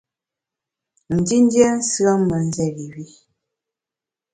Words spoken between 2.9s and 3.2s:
i.